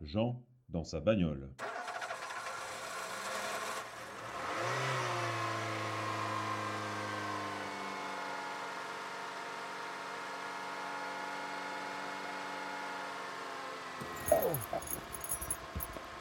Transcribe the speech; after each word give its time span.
Jean 0.00 0.42
dans 0.68 0.84
sa 0.84 1.00
bagnole. 1.00 1.48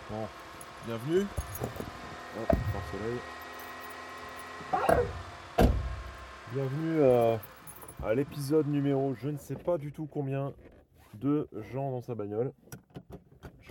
Bon, 0.09 0.27
bienvenue. 0.85 1.25
Oh. 2.37 2.45
Bienvenue 6.51 7.03
à, 7.03 7.39
à 8.03 8.13
l'épisode 8.13 8.67
numéro, 8.67 9.13
je 9.15 9.29
ne 9.29 9.37
sais 9.37 9.55
pas 9.55 9.77
du 9.77 9.91
tout 9.91 10.07
combien, 10.07 10.53
de 11.13 11.47
Jean 11.71 11.91
dans 11.91 12.01
sa 12.01 12.15
bagnole. 12.15 12.51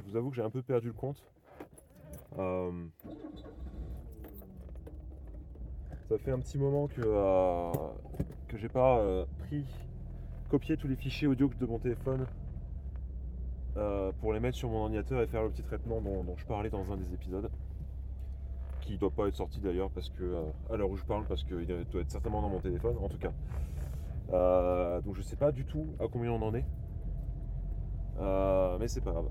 Je 0.08 0.12
vous 0.12 0.16
avoue 0.16 0.30
que 0.30 0.36
j'ai 0.36 0.42
un 0.42 0.48
peu 0.48 0.62
perdu 0.62 0.86
le 0.86 0.94
compte. 0.94 1.22
Euh, 2.38 2.86
ça 6.08 6.16
fait 6.16 6.30
un 6.30 6.38
petit 6.38 6.56
moment 6.56 6.86
que, 6.88 7.02
euh, 7.04 7.72
que 8.48 8.56
j'ai 8.56 8.70
pas 8.70 9.00
euh, 9.00 9.26
pris, 9.40 9.66
copié 10.48 10.78
tous 10.78 10.88
les 10.88 10.96
fichiers 10.96 11.26
audio 11.26 11.50
de 11.60 11.66
mon 11.66 11.78
téléphone 11.78 12.26
pour 14.20 14.32
les 14.32 14.40
mettre 14.40 14.56
sur 14.56 14.70
mon 14.70 14.84
ordinateur 14.84 15.22
et 15.22 15.26
faire 15.26 15.42
le 15.42 15.50
petit 15.50 15.62
traitement 15.62 16.00
dont, 16.00 16.24
je 16.36 16.46
parlais 16.46 16.70
dans 16.70 16.90
un 16.90 16.96
des 16.96 17.12
épisodes. 17.12 17.50
Qui 18.80 18.96
doit 18.96 19.10
pas 19.10 19.28
être 19.28 19.36
sorti 19.36 19.60
d'ailleurs 19.60 19.90
parce 19.90 20.08
que 20.08 20.42
à 20.70 20.76
l'heure 20.76 20.90
où 20.90 20.96
je 20.96 21.04
parle 21.04 21.26
parce 21.26 21.44
qu'il 21.44 21.66
doit 21.66 22.00
être 22.00 22.10
certainement 22.10 22.40
dans 22.40 22.48
mon 22.48 22.60
téléphone 22.60 22.96
en 23.00 23.08
tout 23.08 23.18
cas. 23.18 23.32
Donc 25.02 25.14
je 25.14 25.22
sais 25.22 25.36
pas 25.36 25.52
du 25.52 25.66
tout 25.66 25.86
à 26.00 26.08
combien 26.08 26.32
on 26.32 26.42
en 26.42 26.54
est. 26.54 26.64
Mais 28.80 28.88
c'est 28.88 29.02
pas 29.02 29.12
grave. 29.12 29.28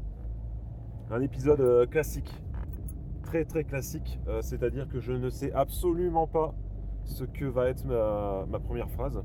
Un 1.09 1.21
épisode 1.21 1.61
euh, 1.61 1.85
classique. 1.85 2.29
Très 3.23 3.45
très 3.45 3.63
classique. 3.63 4.19
euh, 4.27 4.41
C'est-à-dire 4.41 4.89
que 4.89 4.99
je 4.99 5.13
ne 5.13 5.29
sais 5.29 5.53
absolument 5.53 6.27
pas 6.27 6.53
ce 7.05 7.23
que 7.23 7.45
va 7.45 7.69
être 7.69 7.85
ma, 7.85 8.59
première 8.59 8.89
phrase. 8.89 9.23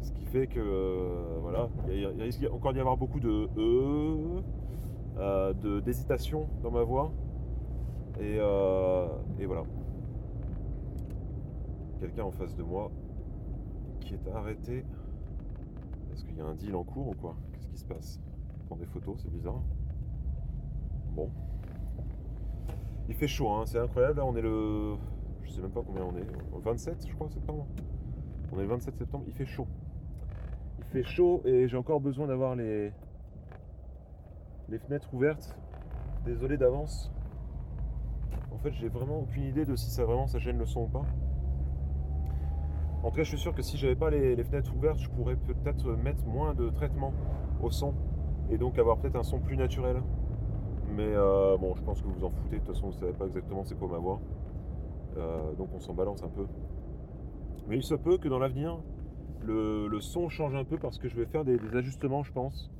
Ce 0.00 0.12
qui 0.12 0.24
fait 0.24 0.46
que 0.46 0.60
euh, 0.60 1.38
voilà, 1.42 1.68
il, 1.90 2.06
risque 2.22 2.46
encore 2.50 2.72
d'y 2.72 2.80
avoir 2.80 2.96
beaucoup 2.96 3.20
de 3.20 3.48
euh, 5.18 5.52
d'hésitation 5.82 6.48
dans 6.62 6.70
ma 6.70 6.82
voix. 6.82 7.12
Et, 8.20 8.38
voilà. 9.46 9.64
Quelqu'un 12.00 12.24
en 12.24 12.30
face 12.30 12.54
de 12.56 12.62
moi 12.62 12.90
qui 14.00 14.14
est 14.14 14.28
arrêté. 14.34 14.86
Est-ce 16.12 16.24
qu'il 16.24 16.36
y 16.36 16.40
a 16.40 16.46
un 16.46 16.54
deal 16.54 16.74
en 16.74 16.84
cours 16.84 17.08
ou 17.08 17.14
quoi? 17.14 17.36
Qu'est-ce 17.52 17.68
qui 17.68 17.76
se 17.76 17.84
passe? 17.84 18.20
Prend 18.66 18.76
des 18.76 18.86
photos, 18.86 19.16
c'est 19.18 19.30
bizarre. 19.30 19.60
Bon. 21.18 21.30
Il 23.08 23.14
fait 23.16 23.26
chaud, 23.26 23.50
hein, 23.50 23.64
c'est 23.66 23.78
incroyable. 23.78 24.18
Là, 24.18 24.24
on 24.24 24.36
est 24.36 24.40
le. 24.40 24.94
Je 25.42 25.50
sais 25.50 25.60
même 25.60 25.72
pas 25.72 25.82
combien 25.84 26.04
on 26.04 26.16
est. 26.16 26.26
Au 26.52 26.60
27, 26.60 27.08
je 27.08 27.14
crois, 27.14 27.28
septembre. 27.28 27.66
On 28.52 28.58
est 28.58 28.62
le 28.62 28.68
27 28.68 28.96
septembre, 28.96 29.24
il 29.26 29.34
fait 29.34 29.44
chaud. 29.44 29.66
Il 30.78 30.84
fait 30.84 31.02
chaud 31.02 31.42
et 31.44 31.66
j'ai 31.66 31.76
encore 31.76 32.00
besoin 32.00 32.28
d'avoir 32.28 32.54
les. 32.54 32.92
les 34.68 34.78
fenêtres 34.78 35.12
ouvertes. 35.12 35.58
Désolé 36.24 36.56
d'avance. 36.56 37.10
En 38.52 38.58
fait, 38.58 38.72
j'ai 38.74 38.88
vraiment 38.88 39.18
aucune 39.18 39.42
idée 39.42 39.64
de 39.64 39.74
si 39.74 39.90
ça 39.90 40.04
vraiment 40.04 40.28
ça 40.28 40.38
gêne 40.38 40.58
le 40.58 40.66
son 40.66 40.82
ou 40.82 40.88
pas. 40.88 41.04
En 43.02 43.10
tout 43.10 43.16
cas, 43.16 43.24
je 43.24 43.30
suis 43.30 43.38
sûr 43.38 43.54
que 43.54 43.62
si 43.62 43.76
j'avais 43.76 43.96
pas 43.96 44.10
les 44.10 44.44
fenêtres 44.44 44.72
ouvertes, 44.72 44.98
je 44.98 45.08
pourrais 45.08 45.36
peut-être 45.36 45.96
mettre 45.96 46.24
moins 46.26 46.54
de 46.54 46.68
traitement 46.70 47.12
au 47.60 47.70
son 47.70 47.94
et 48.50 48.58
donc 48.58 48.78
avoir 48.78 48.98
peut-être 48.98 49.16
un 49.16 49.24
son 49.24 49.40
plus 49.40 49.56
naturel. 49.56 50.00
Mais 50.96 51.12
euh, 51.14 51.56
bon, 51.56 51.74
je 51.74 51.82
pense 51.82 52.00
que 52.00 52.06
vous 52.06 52.24
en 52.24 52.30
foutez. 52.30 52.56
De 52.56 52.64
toute 52.64 52.74
façon, 52.74 52.88
vous 52.88 52.98
savez 52.98 53.12
pas 53.12 53.26
exactement 53.26 53.64
c'est 53.64 53.78
quoi 53.78 53.88
ma 53.88 53.98
voix. 53.98 54.20
Euh, 55.16 55.52
donc 55.54 55.68
on 55.74 55.80
s'en 55.80 55.94
balance 55.94 56.22
un 56.22 56.28
peu. 56.28 56.46
Mais 57.68 57.76
il 57.76 57.82
se 57.82 57.94
peut 57.94 58.18
que 58.18 58.28
dans 58.28 58.38
l'avenir, 58.38 58.78
le, 59.44 59.88
son 60.00 60.28
change 60.28 60.54
un 60.54 60.64
peu 60.64 60.78
parce 60.78 60.98
que 60.98 61.08
je 61.08 61.16
vais 61.16 61.26
faire 61.26 61.44
des, 61.44 61.58
ajustements, 61.74 62.22
je 62.22 62.32
pense. 62.32 62.70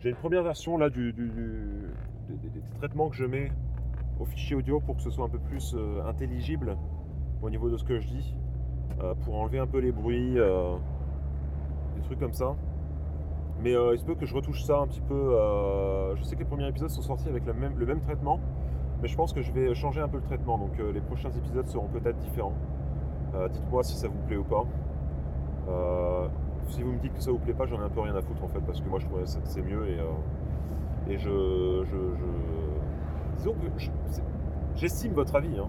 J'ai 0.00 0.10
une 0.10 0.16
première 0.16 0.42
version 0.42 0.78
là 0.78 0.90
du, 0.90 1.12
des, 1.12 1.26
traitements 2.78 3.08
que 3.08 3.16
je 3.16 3.24
mets 3.24 3.50
au 4.20 4.24
fichier 4.24 4.56
audio 4.56 4.80
pour 4.80 4.96
que 4.96 5.02
ce 5.02 5.10
soit 5.10 5.24
un 5.24 5.28
peu 5.28 5.38
plus 5.38 5.74
euh, 5.74 6.02
intelligible 6.06 6.76
au 7.42 7.50
niveau 7.50 7.68
de 7.68 7.76
ce 7.76 7.84
que 7.84 8.00
je 8.00 8.06
dis, 8.06 8.34
pour 9.24 9.36
enlever 9.36 9.60
un 9.60 9.66
peu 9.66 9.78
les 9.78 9.92
bruits, 9.92 10.34
des 10.34 12.02
trucs 12.02 12.18
comme 12.18 12.32
ça. 12.32 12.56
Mais 13.60 13.74
euh, 13.74 13.94
il 13.94 13.98
se 13.98 14.04
peut 14.04 14.14
que 14.14 14.24
je 14.26 14.34
retouche 14.34 14.62
ça 14.62 14.78
un 14.78 14.86
petit 14.86 15.00
peu. 15.00 15.14
euh, 15.14 16.14
je 16.16 16.22
sais 16.22 16.34
que 16.36 16.40
les 16.40 16.44
premiers 16.46 16.68
épisodes 16.68 16.90
sont 16.90 17.02
sortis 17.02 17.28
avec 17.28 17.44
le 17.44 17.52
même 17.54 18.00
traitement, 18.00 18.38
mais 19.02 19.08
je 19.08 19.16
pense 19.16 19.32
que 19.32 19.42
je 19.42 19.50
vais 19.52 19.74
changer 19.74 20.00
un 20.00 20.08
peu 20.08 20.18
le 20.18 20.22
traitement. 20.22 20.58
Donc 20.58 20.78
euh, 20.78 20.92
les 20.92 21.00
prochains 21.00 21.30
épisodes 21.30 21.66
seront 21.66 21.88
peut-être 21.88 22.18
différents. 22.18 22.54
Dites-moi 23.52 23.82
si 23.84 23.94
ça 23.94 24.08
vous 24.08 24.18
plaît 24.26 24.36
ou 24.38 24.44
pas. 24.44 24.64
Si 26.68 26.82
vous 26.82 26.92
me 26.92 26.98
dites 26.98 27.14
que 27.14 27.20
ça 27.22 27.30
vous 27.30 27.38
plaît 27.38 27.52
pas, 27.52 27.66
j'en 27.66 27.80
ai 27.80 27.84
un 27.84 27.90
peu 27.90 28.00
rien 28.00 28.14
à 28.14 28.22
foutre 28.22 28.42
en 28.42 28.48
fait, 28.48 28.60
parce 28.60 28.80
que 28.80 28.88
moi 28.88 28.98
je 28.98 29.06
trouvais 29.06 29.22
que 29.24 29.28
c'est 29.28 29.62
mieux 29.62 29.86
et, 29.88 31.12
et 31.12 31.18
je, 31.18 31.84
je, 31.84 31.96
disons 33.36 33.52
que 33.52 33.66
j'estime 34.76 35.12
votre 35.12 35.34
avis. 35.36 35.58
hein. 35.58 35.68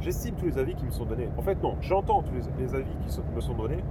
J'estime 0.00 0.34
tous 0.34 0.46
les 0.46 0.58
avis 0.58 0.74
qui 0.74 0.84
me 0.84 0.90
sont 0.90 1.04
donnés. 1.04 1.28
En 1.36 1.42
fait 1.42 1.62
non, 1.62 1.76
j'entends 1.80 2.22
tous 2.22 2.34
les, 2.58 2.74
avis 2.74 2.90
qui 3.06 3.20
me 3.34 3.40
sont 3.40 3.54
donnés, 3.54 3.84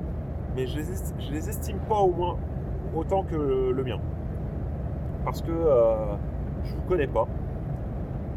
mais 0.56 0.68
je 0.68 0.80
je 1.20 1.32
les 1.32 1.50
estime 1.50 1.80
pas 1.88 2.00
au 2.00 2.12
moins 2.12 2.38
autant 2.96 3.24
que 3.24 3.36
le, 3.36 3.84
mien, 3.84 4.00
parce 5.26 5.42
que 5.42 5.52
euh, 5.52 6.16
je 6.64 6.76
vous 6.76 6.82
connais 6.88 7.08
pas. 7.08 7.28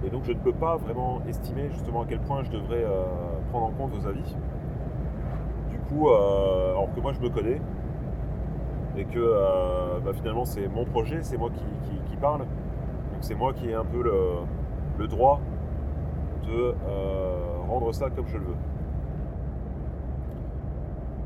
Et 0.04 0.10
donc 0.10 0.24
je 0.24 0.32
ne 0.32 0.38
peux 0.38 0.52
pas 0.52 0.76
vraiment 0.76 1.22
estimer 1.28 1.68
justement 1.70 2.02
à 2.02 2.06
quel 2.08 2.18
point 2.20 2.42
je 2.42 2.50
devrais 2.50 2.82
euh, 2.84 3.04
prendre 3.50 3.66
en 3.66 3.70
compte 3.70 3.92
vos 3.92 4.06
avis. 4.06 4.36
Du 5.70 5.78
coup, 5.88 6.08
euh, 6.08 6.70
alors 6.72 6.88
que 6.94 7.00
moi 7.00 7.12
je 7.12 7.20
me 7.20 7.28
connais 7.30 7.60
et 8.96 9.04
que 9.06 10.00
bah, 10.04 10.12
finalement 10.12 10.44
c'est 10.44 10.68
mon 10.68 10.84
projet, 10.84 11.18
c'est 11.22 11.38
moi 11.38 11.50
qui, 11.50 11.64
qui- 11.88 12.10
qui 12.10 12.16
parle. 12.16 12.40
Donc 12.40 13.20
c'est 13.20 13.34
moi 13.34 13.52
qui 13.54 13.68
ai 13.70 13.74
un 13.74 13.84
peu 13.84 14.02
le, 14.02 14.12
le 14.98 15.06
droit 15.08 15.40
de 16.46 16.74
rendre 17.68 17.92
ça 17.94 18.10
comme 18.10 18.26
je 18.26 18.36
le 18.36 18.44
veux. 18.44 18.56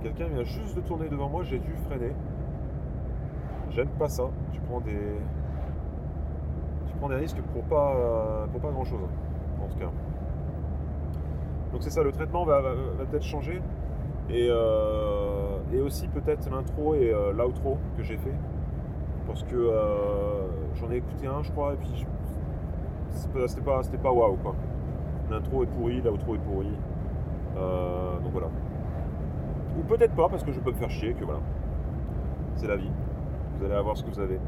Quelqu'un 0.03 0.27
vient 0.29 0.45
juste 0.45 0.77
de 0.77 0.81
tourner 0.83 1.09
devant 1.09 1.29
moi, 1.29 1.43
j'ai 1.43 1.59
dû 1.59 1.75
freiner. 1.89 2.13
J'aime 3.71 3.89
pas 3.99 4.09
ça. 4.09 4.25
Tu 4.53 4.61
prends 4.61 4.81
des, 4.81 5.19
tu 6.89 6.95
prends 6.99 7.09
des 7.09 7.17
risques 7.17 7.41
pour 7.53 7.63
pas, 7.65 7.95
euh, 7.97 8.47
pour 8.47 8.61
pas 8.61 8.71
grand 8.71 8.85
chose, 8.85 9.01
en 9.63 9.69
tout 9.69 9.79
cas. 9.79 9.91
Donc 11.73 11.83
c'est 11.83 11.91
ça, 11.91 12.03
le 12.03 12.13
traitement 12.13 12.45
va, 12.45 12.61
va- 12.61 12.71
peut-être 13.11 13.25
changer. 13.25 13.61
Et, 14.29 14.49
euh, 14.51 15.59
et 15.73 15.81
aussi 15.81 16.09
peut-être 16.09 16.51
l'intro 16.51 16.95
et 16.95 17.13
euh, 17.13 17.33
l'outro 17.33 17.79
que 17.97 18.03
j'ai 18.03 18.17
fait. 18.17 18.35
Parce 19.27 19.43
que 19.45 19.71
j'en 20.77 20.91
ai 20.91 20.97
écouté 20.97 21.27
un, 21.27 21.43
je 21.43 21.51
crois, 21.51 21.75
et 21.75 21.77
puis 21.77 22.07
c'était 23.11 23.61
pas, 23.63 23.81
pas 24.03 24.13
waouh 24.13 24.37
quoi. 24.37 24.55
L'intro 25.31 25.65
est 25.65 25.67
pourri, 25.67 26.01
l'outro 26.01 26.35
est 26.37 26.39
pourri. 26.39 26.73
Donc 27.55 28.33
voilà. 28.33 28.49
Ou 29.79 29.83
peut-être 29.83 30.15
pas, 30.15 30.29
parce 30.29 30.43
que 30.45 30.53
je 30.53 30.61
peux 30.61 30.71
me 30.71 30.77
faire 30.77 30.91
chier, 30.91 31.15
que 31.15 31.25
voilà. 31.25 31.41
C'est 32.57 32.67
la 32.69 32.77
vie. 32.77 32.91
Vous 33.59 33.65
allez 33.65 33.75
avoir 33.75 33.97
ce 33.97 34.05
que 34.05 34.11
vous 34.11 34.21
avez. 34.21 34.39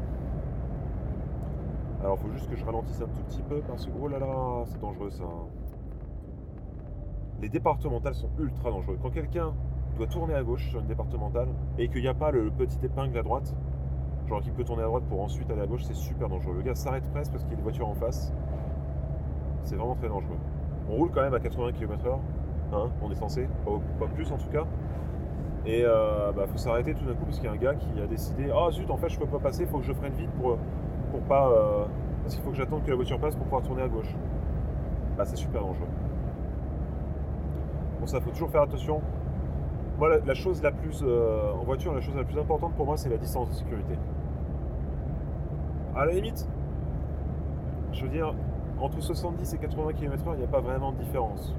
Alors, 2.01 2.17
il 2.17 2.27
faut 2.27 2.33
juste 2.33 2.49
que 2.49 2.55
je 2.55 2.63
ralentisse 2.63 3.01
un 3.01 3.07
tout 3.07 3.23
petit 3.27 3.41
peu 3.41 3.59
parce 3.67 3.85
que, 3.85 3.91
oh 4.01 4.07
là 4.07 4.19
là, 4.19 4.63
c'est 4.65 4.79
dangereux 4.79 5.09
ça. 5.09 5.25
Les 7.41 7.49
départementales 7.49 8.15
sont 8.15 8.29
ultra 8.39 8.69
dangereux. 8.69 8.97
Quand 9.01 9.09
quelqu'un 9.09 9.53
doit 9.97 10.07
tourner 10.07 10.33
à 10.33 10.43
gauche 10.43 10.69
sur 10.69 10.79
une 10.79 10.87
départementale 10.87 11.49
et 11.77 11.89
qu'il 11.89 12.01
n'y 12.01 12.07
a 12.07 12.13
pas 12.13 12.31
le 12.31 12.51
petit 12.51 12.77
épingle 12.83 13.17
à 13.17 13.23
droite, 13.23 13.55
genre 14.27 14.41
qui 14.41 14.51
peut 14.51 14.63
tourner 14.63 14.83
à 14.83 14.85
droite 14.85 15.03
pour 15.09 15.21
ensuite 15.21 15.49
aller 15.49 15.61
à 15.61 15.67
gauche, 15.67 15.83
c'est 15.83 15.95
super 15.95 16.29
dangereux. 16.29 16.53
Le 16.55 16.61
gars 16.61 16.75
s'arrête 16.75 17.09
presque 17.11 17.31
parce 17.31 17.43
qu'il 17.43 17.51
y 17.51 17.55
a 17.55 17.57
des 17.57 17.63
voitures 17.63 17.87
en 17.87 17.95
face. 17.95 18.31
C'est 19.63 19.75
vraiment 19.75 19.95
très 19.95 20.07
dangereux. 20.09 20.37
On 20.89 20.95
roule 20.95 21.11
quand 21.11 21.21
même 21.21 21.33
à 21.33 21.39
80 21.39 21.71
km/h, 21.73 22.17
hein, 22.73 22.89
on 23.01 23.11
est 23.11 23.15
censé, 23.15 23.47
pas 23.99 24.07
plus 24.07 24.31
en 24.31 24.37
tout 24.37 24.49
cas. 24.49 24.65
Et 25.69 25.83
euh, 25.85 26.31
bah, 26.31 26.47
faut 26.47 26.57
s'arrêter 26.57 26.95
tout 26.95 27.05
d'un 27.05 27.13
coup 27.13 27.25
parce 27.25 27.37
qu'il 27.37 27.45
y 27.45 27.49
a 27.49 27.53
un 27.53 27.57
gars 27.57 27.75
qui 27.75 27.89
a 28.01 28.07
décidé 28.07 28.49
Ah 28.51 28.71
zut, 28.71 28.89
en 28.89 28.97
fait, 28.97 29.09
je 29.09 29.19
peux 29.19 29.27
pas 29.27 29.37
passer, 29.39 29.63
il 29.63 29.69
faut 29.69 29.77
que 29.77 29.85
je 29.85 29.93
freine 29.93 30.13
vite 30.13 30.31
pour, 30.31 30.57
pour 31.11 31.19
pas. 31.21 31.47
euh, 31.51 31.85
parce 32.23 32.35
qu'il 32.35 32.43
faut 32.43 32.49
que 32.51 32.57
j'attende 32.57 32.83
que 32.83 32.89
la 32.89 32.95
voiture 32.95 33.19
passe 33.19 33.35
pour 33.35 33.45
pouvoir 33.45 33.61
tourner 33.61 33.83
à 33.83 33.87
gauche. 33.87 34.15
Bah, 35.17 35.25
c'est 35.25 35.35
super 35.37 35.61
dangereux. 35.61 35.87
Pour 37.99 38.07
ça, 38.09 38.19
faut 38.21 38.31
toujours 38.31 38.49
faire 38.49 38.61
attention. 38.63 39.01
Moi, 39.97 40.09
la, 40.09 40.19
la 40.25 40.33
chose 40.33 40.61
la 40.63 40.71
plus. 40.71 41.03
euh, 41.03 41.53
en 41.53 41.63
voiture, 41.63 41.93
la 41.93 42.01
chose 42.01 42.15
la 42.15 42.23
plus 42.23 42.39
importante 42.39 42.75
pour 42.75 42.85
moi, 42.85 42.97
c'est 42.97 43.09
la 43.09 43.17
distance 43.17 43.49
de 43.49 43.53
sécurité. 43.55 43.95
À 45.95 46.05
la 46.05 46.13
limite, 46.13 46.47
je 47.91 48.03
veux 48.03 48.09
dire, 48.09 48.33
entre 48.79 49.01
70 49.01 49.53
et 49.53 49.57
80 49.57 49.93
km/h, 49.93 50.33
il 50.35 50.39
n'y 50.39 50.43
a 50.43 50.47
pas 50.47 50.61
vraiment 50.61 50.91
de 50.91 50.97
différence. 50.97 51.55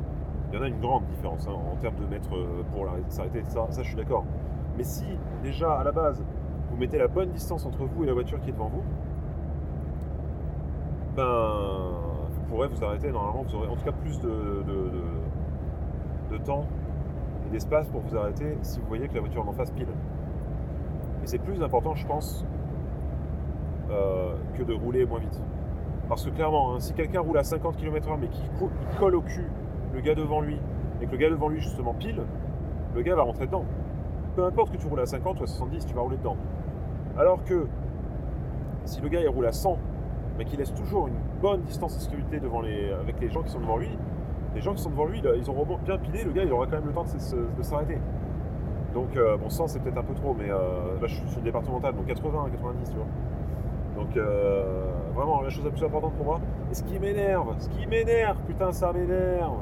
Il 0.52 0.56
y 0.56 0.58
en 0.58 0.62
a 0.64 0.68
une 0.68 0.80
grande 0.80 1.04
différence 1.06 1.46
hein, 1.48 1.52
en 1.72 1.76
termes 1.76 1.96
de 1.96 2.06
mètres 2.06 2.34
euh, 2.34 2.62
pour 2.72 2.86
s'arrêter, 3.08 3.42
ça, 3.48 3.66
je 3.70 3.82
suis 3.82 3.96
d'accord. 3.96 4.24
Mais 4.76 4.84
si 4.84 5.04
déjà 5.42 5.72
à 5.74 5.84
la 5.84 5.92
base 5.92 6.24
vous 6.70 6.76
mettez 6.76 6.98
la 6.98 7.08
bonne 7.08 7.30
distance 7.30 7.64
entre 7.66 7.84
vous 7.84 8.02
et 8.04 8.06
la 8.06 8.12
voiture 8.14 8.40
qui 8.40 8.50
est 8.50 8.52
devant 8.52 8.68
vous, 8.68 8.82
ben, 11.16 11.50
vous 12.30 12.40
pourrez 12.48 12.68
vous 12.68 12.84
arrêter. 12.84 13.10
Normalement, 13.10 13.42
vous 13.42 13.54
aurez 13.56 13.68
en 13.68 13.76
tout 13.76 13.84
cas 13.84 13.92
plus 13.92 14.20
de, 14.20 14.28
de- 14.28 14.90
de- 16.30 16.38
temps 16.44 16.64
et 17.46 17.50
d'espace 17.50 17.88
pour 17.88 18.00
vous 18.02 18.16
arrêter 18.16 18.56
si 18.62 18.78
vous 18.80 18.86
voyez 18.86 19.08
que 19.08 19.14
la 19.14 19.20
voiture 19.20 19.46
en 19.48 19.52
face 19.52 19.70
pile. 19.72 19.88
Et 21.22 21.26
c'est 21.26 21.38
plus 21.40 21.60
important, 21.62 21.94
je 21.96 22.06
pense, 22.06 22.46
euh, 23.90 24.34
que 24.54 24.62
de 24.62 24.72
rouler 24.72 25.04
moins 25.04 25.18
vite. 25.18 25.42
Parce 26.08 26.24
que 26.24 26.30
clairement, 26.30 26.74
hein, 26.74 26.80
si 26.80 26.94
quelqu'un 26.94 27.20
roule 27.20 27.36
à 27.38 27.44
50 27.44 27.76
km/h 27.76 28.16
mais 28.20 28.28
qui 28.28 28.42
colle 28.98 29.16
au 29.16 29.20
cul 29.22 29.46
le 29.94 30.00
gars 30.00 30.14
devant 30.14 30.40
lui 30.40 30.58
et 31.00 31.06
que 31.06 31.12
le 31.12 31.18
gars 31.18 31.30
devant 31.30 31.48
lui 31.48 31.60
justement 31.60 31.94
pile, 31.94 32.22
le 32.94 33.02
gars 33.02 33.14
va 33.14 33.22
rentrer 33.22 33.46
dedans. 33.46 33.64
Peu 34.36 34.44
importe 34.44 34.72
que 34.72 34.76
tu 34.76 34.86
roules 34.86 35.00
à 35.00 35.06
50 35.06 35.40
ou 35.40 35.44
à 35.44 35.46
70, 35.46 35.86
tu 35.86 35.94
vas 35.94 36.02
rouler 36.02 36.16
dedans. 36.16 36.36
Alors 37.18 37.44
que 37.44 37.66
si 38.84 39.00
le 39.00 39.08
gars 39.08 39.20
il 39.20 39.28
roule 39.28 39.46
à 39.46 39.52
100 39.52 39.78
mais 40.38 40.44
qu'il 40.44 40.58
laisse 40.58 40.72
toujours 40.72 41.08
une 41.08 41.18
bonne 41.42 41.60
distance 41.62 41.94
de 41.96 42.00
sécurité 42.00 42.40
devant 42.40 42.62
les, 42.62 42.92
avec 42.92 43.20
les 43.20 43.28
gens 43.28 43.42
qui 43.42 43.50
sont 43.50 43.60
devant 43.60 43.76
lui, 43.76 43.90
les 44.54 44.60
gens 44.60 44.74
qui 44.74 44.82
sont 44.82 44.90
devant 44.90 45.04
lui, 45.04 45.20
ils 45.36 45.50
auront 45.50 45.66
bien 45.84 45.98
pilé, 45.98 46.24
le 46.24 46.32
gars 46.32 46.44
il 46.44 46.52
aura 46.52 46.66
quand 46.66 46.76
même 46.76 46.86
le 46.86 46.92
temps 46.92 47.04
de, 47.04 47.62
s'arrêter. 47.62 47.98
Donc 48.94 49.16
euh, 49.16 49.36
bon 49.36 49.50
100 49.50 49.68
c'est 49.68 49.80
peut-être 49.80 49.98
un 49.98 50.02
peu 50.02 50.14
trop, 50.14 50.34
mais 50.38 50.50
euh, 50.50 50.98
là 51.00 51.06
je 51.06 51.14
suis 51.14 51.28
sur 51.28 51.40
départemental, 51.42 51.94
donc 51.94 52.06
80, 52.06 52.48
90 52.52 52.90
tu 52.90 52.96
vois. 52.96 53.06
Donc 53.96 54.16
euh, 54.16 54.92
vraiment 55.14 55.42
la 55.42 55.50
chose 55.50 55.64
la 55.64 55.70
plus 55.70 55.84
importante 55.84 56.14
pour 56.14 56.24
moi. 56.24 56.40
Et 56.70 56.74
ce 56.74 56.82
qui 56.84 56.98
m'énerve, 56.98 57.54
ce 57.58 57.68
qui 57.68 57.86
m'énerve, 57.86 58.38
putain 58.46 58.72
ça 58.72 58.92
m'énerve. 58.92 59.58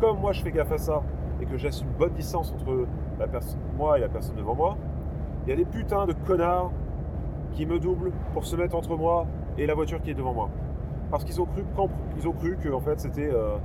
Comme 0.00 0.20
moi 0.20 0.32
je 0.32 0.42
fais 0.42 0.50
gaffe 0.50 0.72
à 0.72 0.78
ça 0.78 1.02
et 1.40 1.46
que 1.46 1.56
laisse 1.64 1.82
une 1.82 1.90
bonne 1.90 2.12
distance 2.12 2.52
entre 2.52 2.86
moi 3.76 3.98
et 3.98 4.00
la 4.00 4.08
personne 4.08 4.36
devant 4.36 4.54
moi, 4.54 4.76
il 5.44 5.50
y 5.50 5.52
a 5.52 5.56
des 5.56 5.64
putains 5.64 6.06
de 6.06 6.12
connards 6.26 6.72
qui 7.52 7.66
me 7.66 7.78
doublent 7.78 8.12
pour 8.32 8.44
se 8.44 8.56
mettre 8.56 8.74
entre 8.74 8.96
moi 8.96 9.26
et 9.58 9.66
la 9.66 9.74
voiture 9.74 10.00
qui 10.00 10.10
est 10.10 10.14
devant 10.14 10.32
moi. 10.32 10.50
Parce 11.10 11.24
qu'ils 11.24 11.40
ont 11.40 11.46
cru, 11.46 11.64
ils 12.16 12.28
ont 12.28 12.32
cru 12.32 12.56
que 12.56 12.68
fait 12.80 12.98
c'était 12.98 13.30
euh, 13.32 13.56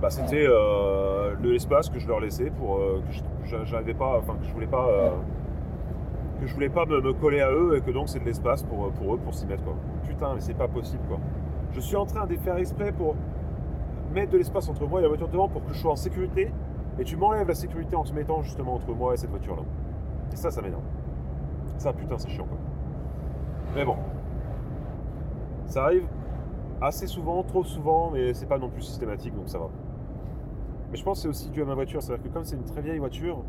bah, 0.00 0.08
euh, 0.32 1.34
l'espace 1.42 1.88
que 1.88 1.98
je 1.98 2.06
leur 2.06 2.20
laissais 2.20 2.50
pour 2.50 2.76
euh, 2.76 3.02
que 3.42 3.64
j'arrivais 3.64 3.94
pas, 3.94 4.18
enfin 4.18 4.34
que 4.40 4.46
je 4.46 4.52
voulais 4.52 4.66
pas 4.66 4.88
que 6.40 6.46
je 6.46 6.54
voulais 6.54 6.68
pas 6.68 6.84
me, 6.84 7.00
me 7.00 7.12
coller 7.12 7.40
à 7.40 7.50
eux 7.50 7.76
et 7.76 7.80
que 7.80 7.90
donc 7.90 8.08
c'est 8.08 8.18
de 8.18 8.24
l'espace 8.24 8.62
pour, 8.62 8.90
pour 8.92 9.14
eux 9.14 9.18
pour 9.18 9.34
s'y 9.34 9.46
mettre 9.46 9.64
quoi. 9.64 9.74
Putain 10.06 10.34
mais 10.34 10.40
c'est 10.40 10.54
pas 10.54 10.68
possible 10.68 11.02
quoi. 11.08 11.18
Je 11.72 11.80
suis 11.80 11.96
en 11.96 12.06
train 12.06 12.26
de 12.26 12.36
faire 12.36 12.58
exprès 12.58 12.92
pour 12.92 13.16
mettre 14.14 14.32
de 14.32 14.38
l'espace 14.38 14.68
entre 14.68 14.86
moi 14.86 15.00
et 15.00 15.02
la 15.02 15.08
voiture 15.08 15.28
devant 15.28 15.48
pour 15.48 15.64
que 15.64 15.72
je 15.72 15.78
sois 15.78 15.92
en 15.92 15.96
sécurité 15.96 16.50
et 16.98 17.04
tu 17.04 17.16
m'enlèves 17.16 17.48
la 17.48 17.54
sécurité 17.54 17.96
en 17.96 18.04
te 18.04 18.12
mettant 18.12 18.42
justement 18.42 18.74
entre 18.74 18.92
moi 18.92 19.14
et 19.14 19.16
cette 19.16 19.30
voiture 19.30 19.56
là. 19.56 19.62
Et 20.32 20.36
ça 20.36 20.50
ça 20.50 20.62
m'énerve. 20.62 20.82
Ça 21.78 21.92
putain 21.92 22.16
c'est 22.18 22.30
chiant 22.30 22.46
quoi. 22.46 22.58
Mais 23.74 23.84
bon. 23.84 23.96
Ça 25.66 25.84
arrive 25.84 26.06
assez 26.80 27.06
souvent, 27.06 27.42
trop 27.42 27.64
souvent, 27.64 28.10
mais 28.10 28.34
c'est 28.34 28.46
pas 28.46 28.58
non 28.58 28.68
plus 28.68 28.82
systématique, 28.82 29.34
donc 29.34 29.48
ça 29.48 29.58
va. 29.58 29.70
Mais 30.90 30.96
je 30.96 31.04
pense 31.04 31.18
que 31.18 31.22
c'est 31.22 31.28
aussi 31.28 31.50
dû 31.50 31.62
à 31.62 31.64
ma 31.64 31.74
voiture, 31.74 32.02
c'est-à-dire 32.02 32.24
que 32.24 32.28
comme 32.28 32.44
c'est 32.44 32.56
une 32.56 32.64
très 32.64 32.82
vieille 32.82 32.98
voiture, 32.98 33.42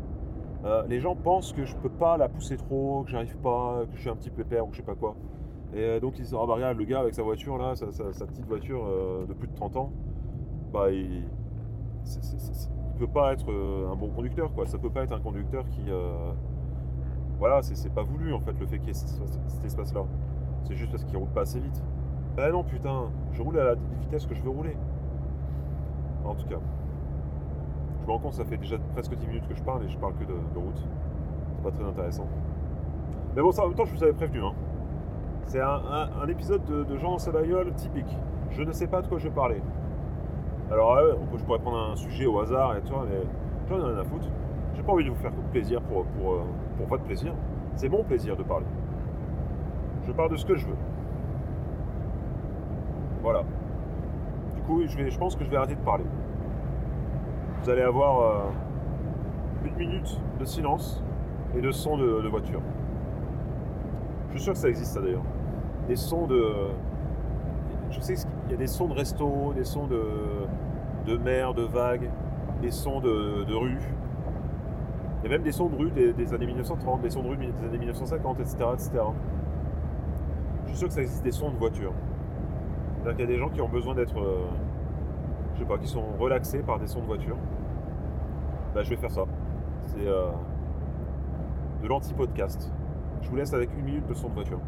euh, 0.64 0.82
les 0.88 1.00
gens 1.00 1.14
pensent 1.14 1.52
que 1.52 1.64
je 1.64 1.76
peux 1.76 1.90
pas 1.90 2.16
la 2.16 2.28
pousser 2.28 2.56
trop, 2.56 3.02
que 3.04 3.10
j'arrive 3.10 3.36
pas, 3.38 3.82
que 3.90 3.96
je 3.96 4.00
suis 4.00 4.10
un 4.10 4.16
petit 4.16 4.30
pépère 4.30 4.66
ou 4.66 4.72
je 4.72 4.78
sais 4.78 4.82
pas 4.82 4.94
quoi. 4.94 5.14
Et 5.74 5.80
euh, 5.80 6.00
donc 6.00 6.14
ils 6.14 6.24
se 6.24 6.30
disent, 6.30 6.38
ah 6.40 6.46
bah 6.46 6.54
regarde, 6.54 6.78
le 6.78 6.84
gars 6.84 7.00
avec 7.00 7.14
sa 7.14 7.22
voiture 7.22 7.58
là, 7.58 7.74
sa 7.76 8.26
petite 8.26 8.46
voiture 8.46 8.84
euh, 8.86 9.26
de 9.26 9.32
plus 9.34 9.48
de 9.48 9.54
30 9.54 9.76
ans, 9.76 9.92
bah 10.72 10.90
il, 10.90 11.24
il 12.04 12.98
peut 12.98 13.06
pas 13.06 13.32
être 13.32 13.50
euh, 13.50 13.90
un 13.90 13.96
bon 13.96 14.08
conducteur 14.08 14.52
quoi. 14.52 14.66
Ça 14.66 14.78
peut 14.78 14.90
pas 14.90 15.02
être 15.02 15.12
un 15.12 15.20
conducteur 15.20 15.68
qui, 15.68 15.82
euh, 15.88 16.32
voilà, 17.38 17.62
c'est 17.62 17.92
pas 17.92 18.02
voulu 18.02 18.32
en 18.32 18.40
fait 18.40 18.58
le 18.58 18.66
fait 18.66 18.78
qu'il 18.78 18.88
y 18.88 18.90
ait 18.90 18.94
cet, 18.94 19.64
espace-là. 19.64 20.02
C'est 20.64 20.74
juste 20.74 20.90
parce 20.90 21.04
qu'il 21.04 21.16
roule 21.16 21.28
pas 21.28 21.42
assez 21.42 21.60
vite. 21.60 21.82
Bah 22.36 22.50
non 22.50 22.64
putain, 22.64 23.10
je 23.32 23.42
roule 23.42 23.58
à 23.58 23.64
la 23.64 23.74
vitesse 24.00 24.26
que 24.26 24.34
je 24.34 24.42
veux 24.42 24.50
rouler. 24.50 24.76
En 26.24 26.34
tout 26.34 26.46
cas. 26.46 26.58
Je 28.00 28.06
me 28.06 28.12
rends 28.12 28.18
compte 28.18 28.34
ça 28.34 28.44
fait 28.44 28.56
déjà 28.56 28.78
presque 28.94 29.14
10 29.14 29.26
minutes 29.26 29.48
que 29.48 29.54
je 29.54 29.62
parle 29.62 29.84
et 29.84 29.88
je 29.88 29.98
parle 29.98 30.14
que 30.14 30.24
de, 30.24 30.32
route. 30.32 30.88
C'est 31.56 31.62
pas 31.62 31.70
très 31.70 31.84
intéressant. 31.84 32.26
Mais 33.34 33.42
bon 33.42 33.50
ça 33.52 33.64
en 33.64 33.68
même 33.68 33.76
temps 33.76 33.84
je 33.84 33.94
vous 33.94 34.02
avais 34.02 34.12
prévenu. 34.12 34.42
Hein. 34.42 34.52
C'est 35.44 35.60
un, 35.60 36.26
épisode 36.28 36.64
de, 36.64 36.96
Jean 36.96 37.12
dans 37.12 37.18
sa 37.18 37.30
bagnole 37.30 37.72
typique. 37.74 38.16
Je 38.50 38.62
ne 38.62 38.72
sais 38.72 38.88
pas 38.88 39.02
de 39.02 39.06
quoi 39.06 39.18
je 39.18 39.28
parler. 39.28 39.60
Alors 40.70 40.98
je 41.36 41.44
pourrais 41.44 41.60
prendre 41.60 41.92
un 41.92 41.96
sujet 41.96 42.26
au 42.26 42.40
hasard 42.40 42.76
et 42.76 42.80
tout 42.80 42.88
ça, 42.88 43.04
mais 43.08 43.22
j'en 43.68 43.78
ai 43.78 43.90
rien 43.92 43.98
à 43.98 44.04
foutre. 44.04 44.26
J'ai 44.74 44.82
pas 44.82 44.92
envie 44.92 45.04
de 45.04 45.10
vous 45.10 45.16
faire 45.16 45.32
plaisir 45.52 45.80
pour, 45.82 46.04
pour, 46.04 46.34
euh, 46.34 46.42
pour 46.76 46.86
votre 46.86 47.04
plaisir. 47.04 47.32
C'est 47.76 47.88
mon 47.88 48.02
plaisir 48.02 48.36
de 48.36 48.42
parler. 48.42 48.66
Je 50.06 50.12
parle 50.12 50.30
de 50.30 50.36
ce 50.36 50.44
que 50.44 50.56
je 50.56 50.66
veux. 50.66 50.76
Voilà. 53.22 53.42
Du 54.54 54.62
coup, 54.62 54.82
je 54.86 55.18
pense 55.18 55.36
que 55.36 55.44
je 55.44 55.50
vais 55.50 55.56
arrêter 55.56 55.76
de 55.76 55.80
parler. 55.80 56.04
Vous 57.62 57.70
allez 57.70 57.82
avoir 57.82 58.20
euh, 58.20 58.50
une 59.64 59.76
minute 59.76 60.20
de 60.38 60.44
silence 60.44 61.02
et 61.56 61.60
de 61.60 61.70
son 61.70 61.96
de, 61.96 62.22
de 62.22 62.28
voiture. 62.28 62.60
Je 64.28 64.32
suis 64.36 64.44
sûr 64.44 64.52
que 64.52 64.58
ça 64.58 64.68
existe 64.68 64.94
ça 64.94 65.00
d'ailleurs. 65.00 65.24
Des 65.88 65.96
sons 65.96 66.26
de. 66.26 66.52
Je 67.96 68.02
sais 68.02 68.14
qu'il 68.14 68.50
y 68.50 68.54
a 68.54 68.58
des 68.58 68.66
sons 68.66 68.88
de 68.88 68.94
resto, 68.94 69.52
des 69.54 69.64
sons 69.64 69.86
de, 69.86 71.16
mer, 71.16 71.54
de 71.54 71.62
vagues, 71.62 72.10
des 72.60 72.70
sons 72.70 73.00
de, 73.00 73.54
rue. 73.54 73.78
Il 75.22 75.24
y 75.24 75.26
a 75.26 75.30
même 75.30 75.42
des 75.42 75.52
sons 75.52 75.68
de 75.68 75.76
rue 75.76 75.90
des, 75.90 76.12
des 76.12 76.34
années 76.34 76.46
1930, 76.46 77.00
des 77.00 77.10
sons 77.10 77.22
de 77.22 77.28
rue 77.28 77.36
des 77.36 77.64
années 77.66 77.78
1950, 77.78 78.40
etc. 78.40 78.56
etc. 78.74 78.90
Je 80.64 80.68
suis 80.68 80.78
sûr 80.78 80.88
que 80.88 80.94
ça 80.94 81.00
existe 81.00 81.24
des 81.24 81.32
sons 81.32 81.50
de 81.50 81.56
voiture. 81.56 81.92
C'est-à-dire 83.02 83.16
qu'il 83.16 83.30
y 83.30 83.32
a 83.32 83.32
des 83.34 83.38
gens 83.38 83.48
qui 83.48 83.60
ont 83.60 83.68
besoin 83.68 83.94
d'être. 83.94 84.18
euh, 84.18 84.44
je 85.54 85.60
sais 85.60 85.66
pas, 85.66 85.78
qui 85.78 85.86
sont 85.86 86.04
relaxés 86.18 86.58
par 86.58 86.78
des 86.78 86.86
sons 86.86 87.00
de 87.00 87.06
voiture. 87.06 87.36
Bah, 88.74 88.82
je 88.82 88.90
vais 88.90 88.96
faire 88.96 89.10
ça. 89.10 89.24
C'est 89.86 90.06
euh, 90.06 90.28
de 91.82 91.88
l'anti-podcast. 91.88 92.70
Je 93.22 93.30
vous 93.30 93.36
laisse 93.36 93.54
avec 93.54 93.70
une 93.78 93.84
minute 93.84 94.06
de 94.06 94.14
son 94.14 94.28
de 94.28 94.34
voiture. 94.34 94.60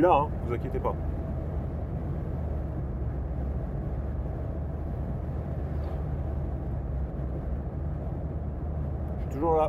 Là, 0.00 0.12
hein, 0.14 0.28
vous 0.46 0.54
inquiétez 0.54 0.80
pas. 0.80 0.94
Je 9.18 9.22
suis 9.22 9.34
toujours 9.34 9.56
là. 9.56 9.68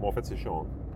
Bon, 0.00 0.08
en 0.08 0.12
fait, 0.12 0.24
c'est 0.24 0.36
chiant. 0.36 0.66
hein. 0.66 0.93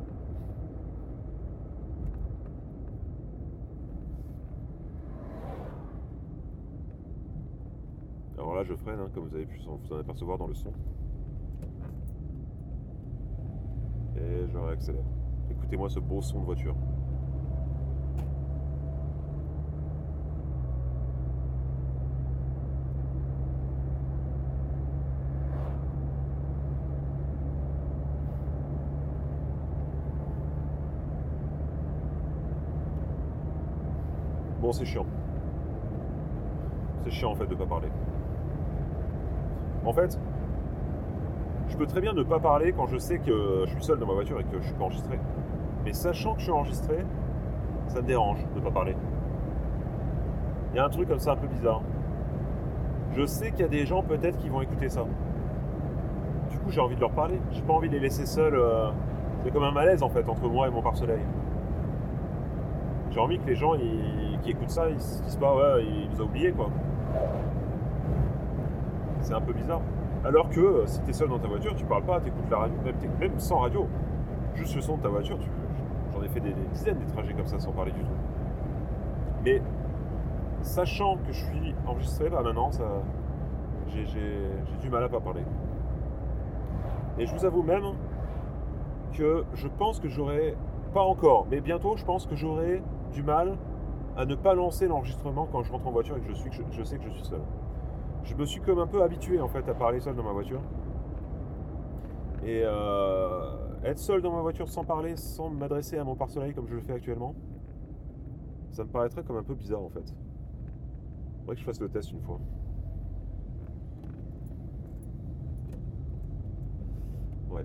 Je 8.64 8.74
freine, 8.74 8.98
hein, 9.00 9.08
comme 9.14 9.28
vous 9.28 9.34
avez 9.34 9.46
pu 9.46 9.58
vous 9.58 9.94
en 9.94 10.00
apercevoir 10.00 10.38
dans 10.38 10.46
le 10.46 10.54
son. 10.54 10.72
Et 14.16 14.46
je 14.52 14.58
réaccélère. 14.58 15.04
Écoutez-moi 15.50 15.88
ce 15.88 16.00
beau 16.00 16.20
son 16.20 16.40
de 16.40 16.44
voiture. 16.44 16.74
Bon, 34.60 34.72
c'est 34.72 34.84
chiant. 34.84 35.06
C'est 37.04 37.10
chiant 37.10 37.30
en 37.30 37.36
fait 37.36 37.46
de 37.46 37.54
pas 37.54 37.66
parler. 37.66 37.88
En 39.88 39.92
fait, 39.94 40.20
je 41.68 41.76
peux 41.78 41.86
très 41.86 42.02
bien 42.02 42.12
ne 42.12 42.22
pas 42.22 42.38
parler 42.38 42.72
quand 42.72 42.86
je 42.88 42.98
sais 42.98 43.20
que 43.20 43.64
je 43.64 43.70
suis 43.70 43.82
seul 43.82 43.98
dans 43.98 44.04
ma 44.06 44.12
voiture 44.12 44.38
et 44.38 44.44
que 44.44 44.58
je 44.60 44.66
suis 44.66 44.74
pas 44.74 44.84
enregistré. 44.84 45.18
Mais 45.82 45.94
sachant 45.94 46.34
que 46.34 46.40
je 46.40 46.44
suis 46.44 46.52
enregistré, 46.52 47.06
ça 47.86 48.02
me 48.02 48.06
dérange 48.06 48.36
de 48.54 48.60
pas 48.60 48.70
parler. 48.70 48.94
Il 50.70 50.76
y 50.76 50.78
a 50.78 50.84
un 50.84 50.90
truc 50.90 51.08
comme 51.08 51.18
ça 51.18 51.32
un 51.32 51.36
peu 51.36 51.46
bizarre. 51.46 51.80
Je 53.16 53.24
sais 53.24 53.50
qu'il 53.50 53.60
y 53.60 53.64
a 53.64 53.68
des 53.68 53.86
gens 53.86 54.02
peut-être 54.02 54.36
qui 54.36 54.50
vont 54.50 54.60
écouter 54.60 54.90
ça. 54.90 55.06
Du 56.50 56.58
coup, 56.58 56.70
j'ai 56.70 56.82
envie 56.82 56.96
de 56.96 57.00
leur 57.00 57.12
parler. 57.12 57.40
J'ai 57.52 57.62
pas 57.62 57.72
envie 57.72 57.88
de 57.88 57.94
les 57.94 58.00
laisser 58.00 58.26
seuls. 58.26 58.56
euh, 58.56 58.90
C'est 59.42 59.50
comme 59.50 59.64
un 59.64 59.72
malaise 59.72 60.02
en 60.02 60.10
fait 60.10 60.28
entre 60.28 60.46
moi 60.50 60.68
et 60.68 60.70
mon 60.70 60.82
pare-soleil. 60.82 61.22
J'ai 63.10 63.20
envie 63.20 63.38
que 63.38 63.46
les 63.46 63.56
gens 63.56 63.72
qui 64.42 64.50
écoutent 64.50 64.68
ça, 64.68 64.90
ils 64.90 65.00
se 65.00 65.22
disent 65.22 65.36
pas 65.36 65.56
ouais, 65.56 65.82
il 65.82 66.10
nous 66.10 66.20
a 66.20 66.24
oubliés 66.26 66.52
quoi. 66.52 66.68
C'est 69.28 69.34
un 69.34 69.42
peu 69.42 69.52
bizarre. 69.52 69.82
Alors 70.24 70.48
que 70.48 70.58
euh, 70.58 70.86
si 70.86 71.02
tu 71.02 71.10
es 71.10 71.12
seul 71.12 71.28
dans 71.28 71.38
ta 71.38 71.48
voiture, 71.48 71.74
tu 71.74 71.84
parles 71.84 72.04
pas, 72.04 72.18
tu 72.18 72.28
écoutes 72.28 72.50
la 72.50 72.60
radio, 72.60 72.78
même, 73.20 73.38
sans 73.38 73.58
radio, 73.58 73.86
juste 74.54 74.74
le 74.74 74.80
son 74.80 74.96
de 74.96 75.02
ta 75.02 75.10
voiture, 75.10 75.38
tu- 75.38 75.50
j'en 76.14 76.22
ai 76.22 76.28
fait 76.28 76.40
des, 76.40 76.54
dizaines 76.72 76.96
des 76.96 77.04
trajets 77.12 77.34
comme 77.34 77.46
ça 77.46 77.58
sans 77.58 77.72
parler 77.72 77.92
du 77.92 78.00
tout. 78.00 78.16
Mais 79.44 79.60
sachant 80.62 81.18
que 81.18 81.32
je 81.32 81.44
suis 81.44 81.74
enregistré 81.86 82.30
là 82.30 82.40
maintenant, 82.40 82.70
j'ai, 83.88 84.06
du 84.80 84.88
mal 84.88 85.04
à 85.04 85.10
pas 85.10 85.20
parler. 85.20 85.42
Et 87.18 87.26
je 87.26 87.34
vous 87.34 87.44
avoue 87.44 87.62
même 87.62 87.84
que 89.12 89.44
je 89.52 89.68
pense 89.68 90.00
que 90.00 90.08
j'aurai, 90.08 90.56
pas 90.94 91.02
encore, 91.02 91.46
mais 91.50 91.60
bientôt, 91.60 91.98
je 91.98 92.04
pense 92.06 92.26
que 92.26 92.34
j'aurai 92.34 92.82
du 93.12 93.22
mal 93.22 93.58
à 94.16 94.24
ne 94.24 94.34
pas 94.34 94.54
lancer 94.54 94.88
l'enregistrement 94.88 95.46
quand 95.52 95.62
je 95.64 95.70
rentre 95.70 95.86
en 95.86 95.90
voiture 95.90 96.16
et 96.16 96.20
que 96.20 96.28
je, 96.30 96.34
suis, 96.34 96.50
je 96.70 96.82
sais 96.82 96.96
que 96.96 97.04
je 97.04 97.10
suis 97.10 97.24
seul. 97.26 97.40
Je 98.28 98.34
me 98.34 98.44
suis 98.44 98.60
comme 98.60 98.78
un 98.78 98.86
peu 98.86 99.02
habitué 99.02 99.40
en 99.40 99.48
fait 99.48 99.66
à 99.68 99.74
parler 99.74 100.00
seul 100.00 100.14
dans 100.14 100.22
ma 100.22 100.32
voiture. 100.32 100.60
Et 102.44 102.60
euh, 102.64 103.56
être 103.84 103.98
seul 103.98 104.20
dans 104.20 104.32
ma 104.32 104.42
voiture 104.42 104.68
sans 104.68 104.84
parler, 104.84 105.16
sans 105.16 105.48
m'adresser 105.48 105.96
à 105.98 106.04
mon 106.04 106.14
pare-soleil 106.14 106.52
comme 106.54 106.68
je 106.68 106.74
le 106.74 106.80
fais 106.82 106.92
actuellement, 106.92 107.34
ça 108.70 108.84
me 108.84 108.90
paraîtrait 108.90 109.22
comme 109.24 109.36
un 109.36 109.42
peu 109.42 109.54
bizarre 109.54 109.82
en 109.82 109.88
fait. 109.88 110.14
Faudrait 111.40 111.54
que 111.56 111.60
je 111.60 111.64
fasse 111.66 111.80
le 111.80 111.88
test 111.88 112.12
une 112.12 112.20
fois. 112.20 112.38
Ouais. 117.50 117.64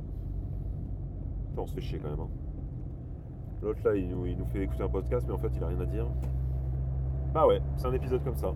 On 1.58 1.65
se 1.67 1.75
fait 1.75 1.82
chier 1.82 2.00
quand 2.00 2.10
même. 2.10 2.22
hein. 2.22 2.29
L'autre 3.62 3.79
là, 3.86 3.96
il 3.96 4.10
nous, 4.10 4.25
il 4.25 4.38
nous 4.38 4.46
fait 4.46 4.63
écouter 4.63 4.84
un 4.84 4.89
podcast, 4.89 5.25
mais 5.27 5.34
en 5.34 5.38
fait, 5.38 5.51
il 5.55 5.63
a 5.63 5.67
rien 5.67 5.79
à 5.82 5.86
dire. 5.86 6.08
Bah 7.34 7.46
ouais, 7.48 7.62
c'est 7.77 7.88
un 7.88 7.93
épisode 7.93 8.24
comme 8.24 8.36
ça. 8.36 8.53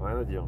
Rien 0.00 0.18
à 0.18 0.24
dire. 0.24 0.44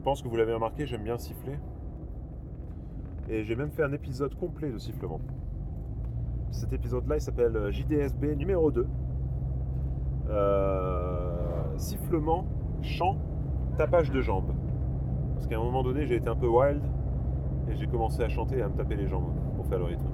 Pense 0.00 0.22
que 0.22 0.28
vous 0.28 0.36
l'avez 0.36 0.54
remarqué, 0.54 0.86
j'aime 0.86 1.02
bien 1.02 1.18
siffler. 1.18 1.58
Et 3.28 3.44
j'ai 3.44 3.54
même 3.54 3.70
fait 3.70 3.82
un 3.82 3.92
épisode 3.92 4.34
complet 4.34 4.70
de 4.70 4.78
sifflement. 4.78 5.20
Cet 6.50 6.72
épisode-là, 6.72 7.16
il 7.16 7.20
s'appelle 7.20 7.56
euh, 7.56 7.70
JDSB 7.70 8.36
numéro 8.36 8.70
2. 8.70 8.86
Euh, 10.30 11.76
sifflement, 11.76 12.44
chant, 12.82 13.18
tapage 13.76 14.10
de 14.10 14.20
jambes. 14.20 14.52
Parce 15.34 15.46
qu'à 15.46 15.56
un 15.56 15.62
moment 15.62 15.82
donné, 15.82 16.06
j'ai 16.06 16.16
été 16.16 16.28
un 16.28 16.34
peu 16.34 16.48
wild 16.48 16.82
et 17.68 17.76
j'ai 17.76 17.86
commencé 17.86 18.22
à 18.22 18.28
chanter 18.28 18.58
et 18.58 18.62
à 18.62 18.68
me 18.68 18.74
taper 18.74 18.96
les 18.96 19.06
jambes 19.06 19.32
pour 19.54 19.66
faire 19.66 19.78
le 19.78 19.84
rythme. 19.84 20.08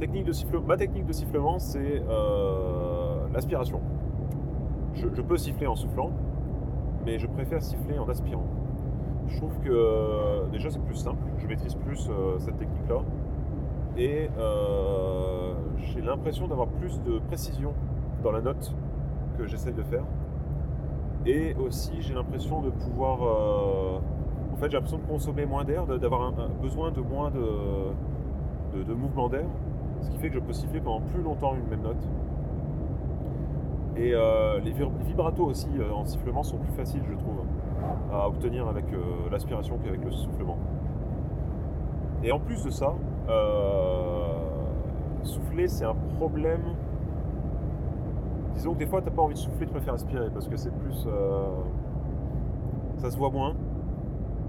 Technique 0.00 0.24
de 0.24 0.32
sifflement. 0.32 0.66
Ma 0.66 0.76
technique 0.76 1.06
de 1.06 1.12
sifflement, 1.12 1.58
c'est 1.58 2.02
euh, 2.08 3.26
l'aspiration. 3.32 3.80
Je, 4.94 5.08
je 5.12 5.22
peux 5.22 5.36
siffler 5.36 5.66
en 5.66 5.76
soufflant, 5.76 6.12
mais 7.08 7.18
je 7.18 7.26
préfère 7.26 7.62
siffler 7.62 7.98
en 7.98 8.06
aspirant. 8.10 8.44
Je 9.28 9.38
trouve 9.38 9.58
que 9.60 9.70
euh, 9.70 10.46
déjà 10.52 10.68
c'est 10.68 10.82
plus 10.84 10.94
simple, 10.94 11.22
je 11.38 11.46
maîtrise 11.46 11.74
plus 11.74 12.06
euh, 12.10 12.38
cette 12.38 12.58
technique-là, 12.58 13.00
et 13.96 14.28
euh, 14.38 15.54
j'ai 15.78 16.02
l'impression 16.02 16.46
d'avoir 16.48 16.68
plus 16.68 17.00
de 17.02 17.18
précision 17.20 17.72
dans 18.22 18.30
la 18.30 18.42
note 18.42 18.74
que 19.38 19.46
j'essaie 19.46 19.72
de 19.72 19.82
faire. 19.82 20.04
Et 21.24 21.54
aussi 21.54 21.92
j'ai 22.00 22.14
l'impression 22.14 22.60
de 22.60 22.70
pouvoir... 22.70 23.22
en 24.52 24.56
fait 24.56 24.70
j'ai 24.70 24.76
l'impression 24.76 24.98
de 24.98 25.06
consommer 25.06 25.46
moins 25.46 25.64
d'air, 25.64 25.86
d'avoir 25.86 26.32
besoin 26.62 26.90
de 26.90 27.00
moins 27.00 27.30
de, 27.30 27.46
de, 28.76 28.82
de 28.82 28.94
mouvement 28.94 29.28
d'air, 29.28 29.46
ce 30.02 30.10
qui 30.10 30.18
fait 30.18 30.28
que 30.28 30.34
je 30.34 30.40
peux 30.40 30.52
siffler 30.52 30.80
pendant 30.80 31.00
plus 31.00 31.22
longtemps 31.22 31.54
une 31.54 31.68
même 31.68 31.82
note. 31.82 32.08
Et 33.98 34.14
euh, 34.14 34.60
les 34.60 34.72
vib- 34.72 34.96
vibratos 35.04 35.48
aussi 35.48 35.68
euh, 35.78 35.92
en 35.92 36.04
sifflement 36.04 36.44
sont 36.44 36.58
plus 36.58 36.72
faciles, 36.72 37.02
je 37.08 37.14
trouve, 37.14 37.40
à 38.12 38.28
obtenir 38.28 38.68
avec 38.68 38.84
euh, 38.92 39.00
l'aspiration 39.30 39.76
qu'avec 39.82 40.04
le 40.04 40.12
soufflement. 40.12 40.56
Et 42.22 42.30
en 42.30 42.38
plus 42.38 42.64
de 42.64 42.70
ça, 42.70 42.94
souffler, 45.22 45.68
c'est 45.68 45.84
un 45.84 45.96
problème. 46.16 46.62
Disons 48.54 48.74
que 48.74 48.78
des 48.78 48.86
fois, 48.86 49.02
t'as 49.02 49.10
pas 49.10 49.22
envie 49.22 49.34
de 49.34 49.38
souffler, 49.38 49.66
tu 49.66 49.72
préfères 49.72 49.94
aspirer 49.94 50.30
parce 50.32 50.48
que 50.48 50.56
c'est 50.56 50.72
plus. 50.72 51.06
ça 52.96 53.10
se 53.10 53.16
voit 53.16 53.30
moins. 53.30 53.54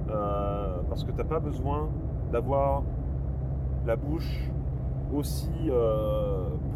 Parce 0.07 1.03
que 1.03 1.11
t'as 1.11 1.23
pas 1.23 1.39
besoin 1.39 1.89
d'avoir 2.31 2.81
la 3.85 3.95
bouche 3.95 4.49
aussi 5.13 5.69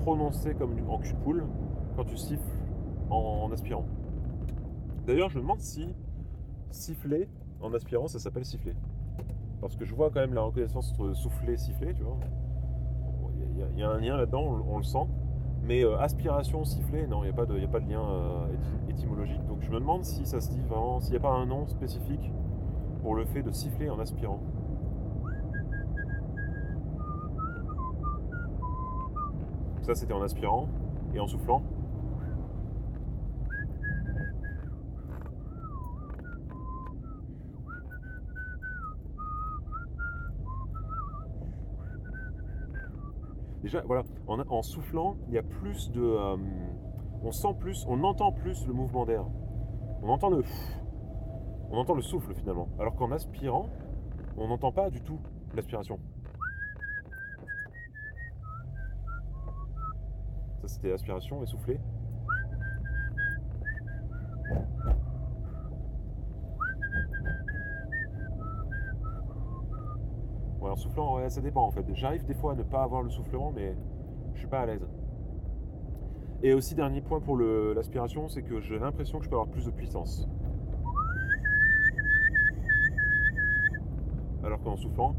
prononcée 0.03 0.53
comme 0.53 0.75
en 0.88 1.00
cul 1.00 1.13
de 1.13 1.18
poule 1.24 1.44
quand 1.96 2.03
tu 2.03 2.18
siffles 2.18 2.44
en, 3.10 3.51
aspirant. 3.51 3.86
D'ailleurs, 5.05 5.29
je 5.29 5.38
me 5.38 5.41
demande 5.41 5.60
si 5.60 5.93
siffler 6.72 7.27
en 7.62 7.74
aspirant, 7.74 8.07
ça 8.07 8.19
s'appelle 8.19 8.45
siffler. 8.45 8.75
Parce 9.62 9.75
que 9.75 9.86
je 9.86 9.93
vois 9.95 10.10
quand 10.10 10.19
même 10.19 10.33
la 10.33 10.41
reconnaissance 10.41 10.91
entre 10.93 11.13
souffler 11.13 11.57
siffler, 11.57 11.93
tu 11.93 12.03
vois. 12.03 12.17
Il 13.75 13.79
y, 13.79 13.83
a- 13.83 13.89
un 13.89 14.00
lien 14.00 14.17
là-dedans, 14.17 14.43
on, 14.67 14.77
le- 14.77 14.83
sent. 14.83 15.05
Mais 15.63 15.86
euh, 15.86 15.98
aspiration, 16.00 16.65
siffler, 16.65 17.07
non, 17.07 17.24
il 17.24 17.27
n'y 17.27 17.29
a, 17.29 17.33
pas 17.33 17.45
de- 17.45 17.57
y 17.57 17.63
a 17.63 17.67
pas 17.67 17.79
de 17.79 17.89
lien 17.89 18.01
euh, 18.01 18.48
éty- 18.48 18.91
étymologique. 18.91 19.45
Donc 19.48 19.62
je 19.62 19.69
me 19.72 19.79
demande 19.79 20.03
si 20.03 20.25
ça 20.25 20.41
se 20.41 20.50
dit 20.50 20.60
vraiment, 20.67 21.00
s'il 21.00 21.12
n'y 21.12 21.17
a 21.17 21.22
pas 21.22 21.31
un 21.33 21.45
nom 21.45 21.67
spécifique 21.67 22.31
pour 23.01 23.15
le 23.15 23.25
fait 23.25 23.43
de 23.43 23.51
siffler 23.51 23.89
en 23.89 24.00
aspirant. 24.00 24.39
Ça, 29.83 29.95
c'était 29.95 30.13
en 30.13 30.22
aspirant 30.22 30.67
et 31.13 31.19
en 31.19 31.27
soufflant. 31.27 31.62
Déjà, 43.63 43.82
voilà, 43.86 44.03
en, 44.27 44.62
soufflant, 44.62 45.15
il 45.29 45.36
y 45.36 45.38
a 45.38 45.41
plus 45.41 45.89
de. 45.91 46.01
euh, 46.01 46.36
on 47.24 47.32
sent 47.32 47.55
plus, 47.62 47.86
on 47.88 48.03
entend 48.03 48.34
plus 48.34 48.67
le 48.67 48.74
mouvement 48.74 49.05
d'air. 49.05 49.25
On 50.01 50.10
entend 50.10 50.29
le. 50.29 50.43
On 51.72 51.77
entend 51.77 51.96
le 51.96 52.01
souffle 52.01 52.36
finalement. 52.36 52.67
Alors 52.77 52.93
qu'en 52.96 53.12
aspirant, 53.13 53.70
on 54.36 54.50
n'entend 54.50 54.74
pas 54.74 54.89
du 54.89 55.01
tout 55.01 55.17
l'aspiration. 55.55 55.98
Ça, 60.62 60.67
c'était 60.67 60.91
aspiration 60.91 61.41
et 61.41 61.46
souffler. 61.46 61.79
En 70.74 70.75
soufflant, 70.75 71.18
ouais, 71.18 71.30
ça 71.30 71.39
dépend 71.39 71.62
en 71.68 71.70
fait. 71.72 71.86
J'arrive 71.94 72.25
des 72.25 72.34
fois 72.34 72.53
à 72.53 72.56
ne 72.56 72.63
pas 72.63 72.82
avoir 72.82 73.03
le 73.03 73.10
soufflement, 73.12 73.51
mais 73.56 73.75
je 74.34 74.39
suis 74.39 74.48
pas 74.48 74.62
à 74.62 74.65
l'aise. 74.65 74.84
Et 76.42 76.56
aussi, 76.56 76.74
dernier 76.74 77.00
point 77.00 77.20
pour 77.20 77.38
l'aspiration, 77.38 78.27
c'est 78.27 78.42
que 78.42 78.60
j'ai 78.60 78.80
l'impression 78.80 79.20
que 79.20 79.25
je 79.25 79.30
peux 79.30 79.36
avoir 79.36 79.50
plus 79.50 79.65
de 79.65 79.70
puissance. 79.70 80.27
Alors 84.44 84.60
qu'en 84.63 84.75
soufflant, 84.75 85.13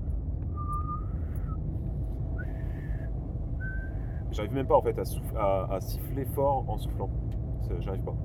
j'arrive 4.33 4.55
même 4.55 4.67
pas 4.67 4.77
en 4.77 4.83
fait 4.83 4.99
à, 5.37 5.73
à- 5.73 5.81
siffler 5.81 6.25
fort 6.25 6.65
en 6.67 6.79
soufflant. 6.79 7.11
J'arrive 7.79 8.03
pas. 8.03 8.17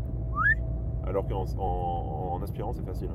Alors 1.05 1.27
qu'en 1.27 1.45
en- 1.59 2.31
en 2.33 2.41
aspirant, 2.41 2.73
c'est 2.73 2.85
facile. 2.85 3.11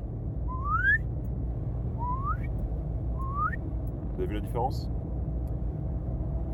Vous 4.15 4.21
avez 4.21 4.27
vu 4.27 4.35
la 4.35 4.41
différence? 4.41 4.89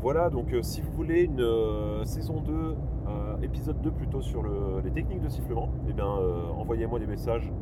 Voilà, 0.02 0.30
donc 0.30 0.52
euh, 0.52 0.62
si 0.62 0.80
vous 0.80 0.90
voulez 0.92 1.22
une 1.22 1.40
euh, 1.40 2.04
saison 2.04 2.40
2, 2.40 2.52
euh, 2.52 2.74
épisode 3.42 3.80
2 3.82 3.90
plutôt 3.92 4.20
sur 4.20 4.42
le- 4.42 4.80
les 4.84 4.90
techniques 4.90 5.20
de 5.22 5.28
sifflement, 5.28 5.68
eh 5.88 5.92
bien 5.92 6.06
envoyez-moi 6.58 6.98
des 6.98 7.06
messages 7.06 7.52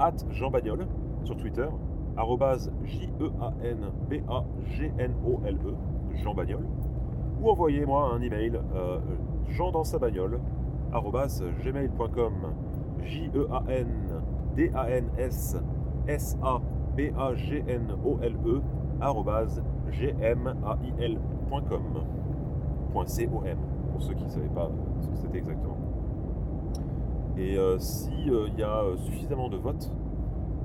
at 0.00 0.14
Jean 0.30 0.50
Bagnol 0.50 0.86
sur 1.22 1.36
Twitter, 1.36 1.68
arrobase 2.16 2.72
J-E-A-N-B-A-G-N-O-L-E, 2.84 5.74
Jean 6.16 6.34
Bagnol, 6.34 6.66
ou 7.40 7.48
envoyez-moi 7.50 8.10
un 8.12 8.20
email 8.22 8.58
euh, 8.74 8.98
Jean 9.50 9.70
dans 9.70 9.84
sa 9.84 9.98
bagnole, 10.00 10.40
gmail.com, 11.62 12.32
J-E-A-N-D-A-N-S-S-A-B-A-G-N-O-L-E, 17.24 18.54
arrobase 18.54 18.83
gmail.com. 19.90 21.82
Pour 22.92 24.02
ceux 24.02 24.14
qui 24.14 24.24
ne 24.24 24.28
savaient 24.28 24.48
pas 24.48 24.70
ce 25.00 25.08
que 25.08 25.16
c'était 25.16 25.38
exactement. 25.38 25.76
Et 27.36 27.58
euh, 27.58 27.78
si 27.78 28.30
euh, 28.30 28.48
y 28.56 28.62
a 28.62 28.82
euh, 28.82 28.96
suffisamment 28.96 29.48
de 29.48 29.56
votes, 29.56 29.90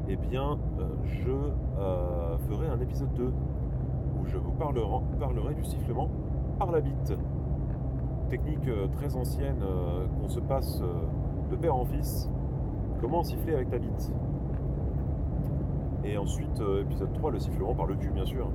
eh 0.07 0.15
bien, 0.15 0.57
euh, 0.79 0.87
je 1.03 1.31
ferai 2.47 2.67
un 2.67 2.79
épisode 2.79 3.13
2 3.13 3.25
où 3.25 4.25
je 4.25 4.37
vous 4.37 4.51
parlerai, 4.51 5.55
du 5.55 5.63
sifflement 5.63 6.09
par 6.57 6.71
la 6.71 6.81
bite. 6.81 7.13
Technique 8.29 8.69
très 8.93 9.15
ancienne 9.15 9.63
qu'on 10.19 10.29
se 10.29 10.39
passe 10.39 10.81
de 11.49 11.55
père 11.55 11.75
en 11.75 11.85
fils. 11.85 12.29
Comment 13.01 13.23
siffler 13.23 13.55
avec 13.55 13.69
ta 13.69 13.79
bite? 13.79 14.13
Et 16.03 16.17
ensuite, 16.17 16.59
euh, 16.61 16.81
épisode 16.81 17.11
3, 17.13 17.31
le 17.31 17.39
sifflement 17.39 17.73
par 17.75 17.85
le 17.85 17.95
cul, 17.95 18.09
bien 18.09 18.25
sûr. 18.25 18.47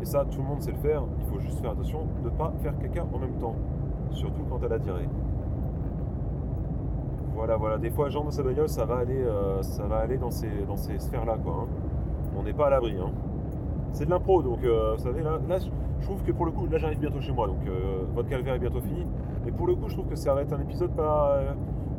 Et 0.00 0.04
ça, 0.04 0.24
tout 0.30 0.38
le 0.40 0.46
monde 0.46 0.62
sait 0.62 0.72
le 0.72 0.78
faire. 0.78 1.02
Il 1.20 1.26
faut 1.26 1.40
juste 1.40 1.60
faire 1.60 1.72
attention 1.72 2.00
de 2.22 2.30
ne 2.30 2.34
pas 2.34 2.52
faire 2.62 2.76
caca 2.78 3.04
en 3.12 3.18
même 3.18 3.34
temps. 3.38 3.54
Surtout 4.10 4.42
quand 4.48 4.58
elle 4.64 4.72
a 4.72 4.78
diarrhée. 4.78 5.08
Voilà, 7.34 7.56
voilà. 7.56 7.78
Des 7.78 7.90
fois, 7.90 8.08
Jean 8.08 8.24
dans 8.24 8.30
sa 8.30 8.42
bagnole, 8.42 8.68
ça 8.68 8.84
va 8.84 8.96
aller, 8.96 9.20
euh, 9.22 9.62
ça 9.62 9.84
va 9.86 9.98
aller 9.98 10.16
dans 10.18 10.30
ces, 10.30 10.48
sphères-là, 10.98 11.36
quoi. 11.42 11.64
hein. 11.64 11.66
On 12.38 12.42
n'est 12.42 12.52
pas 12.52 12.66
à 12.66 12.70
l'abri. 12.70 12.96
hein. 13.00 13.10
C'est 13.92 14.06
de 14.06 14.10
l'impro, 14.10 14.42
donc 14.42 14.62
euh, 14.64 14.94
vous 14.96 15.02
savez, 15.02 15.22
là, 15.22 15.38
je 16.00 16.04
trouve 16.06 16.22
que 16.22 16.32
pour 16.32 16.46
le 16.46 16.52
coup, 16.52 16.66
là, 16.66 16.78
j'arrive 16.78 16.98
bientôt 17.00 17.20
chez 17.20 17.32
moi, 17.32 17.46
donc 17.46 17.58
votre 18.14 18.28
calvaire 18.28 18.54
est 18.54 18.58
bientôt 18.58 18.80
fini. 18.80 19.04
Et 19.46 19.50
pour 19.50 19.66
le 19.66 19.74
coup, 19.74 19.88
je 19.88 19.94
trouve 19.94 20.06
que 20.06 20.14
ça 20.16 20.34
va 20.34 20.42
être 20.42 20.52
un 20.52 20.60
épisode 20.60 20.90
pas. 20.90 21.40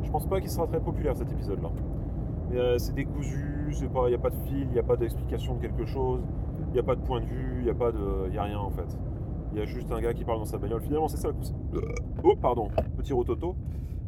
je 0.02 0.10
pense 0.10 0.26
pas 0.26 0.40
qu'il 0.40 0.50
sera 0.50 0.66
très 0.66 0.80
populaire 0.80 1.16
cet 1.16 1.30
épisode-là. 1.32 1.68
Euh, 2.52 2.78
c'est 2.78 2.94
décousu, 2.94 3.72
il 3.80 3.88
n'y 4.08 4.14
a 4.14 4.18
pas 4.18 4.30
de 4.30 4.36
fil, 4.46 4.62
il 4.62 4.72
n'y 4.72 4.78
a 4.78 4.82
pas 4.82 4.96
d'explication 4.96 5.54
de 5.54 5.60
quelque 5.60 5.84
chose, 5.86 6.20
il 6.68 6.72
n'y 6.72 6.78
a 6.80 6.82
pas 6.82 6.96
de 6.96 7.00
point 7.02 7.20
de 7.20 7.26
vue, 7.26 7.56
il 7.58 7.64
n'y 7.64 7.70
a 7.70 7.74
de, 7.74 8.36
a 8.36 8.42
rien 8.42 8.58
en 8.58 8.70
fait. 8.70 8.98
Il 9.52 9.58
y 9.58 9.62
a 9.62 9.64
juste 9.64 9.90
un 9.92 10.00
gars 10.00 10.14
qui 10.14 10.24
parle 10.24 10.38
dans 10.38 10.44
sa 10.44 10.58
bagnole. 10.58 10.80
Finalement, 10.80 11.08
c'est 11.08 11.16
ça 11.16 11.28
le 11.28 11.34
concept. 11.34 11.58
Oh, 12.22 12.34
pardon, 12.40 12.68
petit 12.96 13.12
rototo. 13.12 13.56